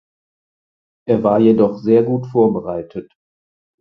Er 1.07 1.21
war 1.21 1.37
jedoch 1.37 1.77
sehr 1.77 2.01
gut 2.01 2.25
vorbereitet. 2.25 3.11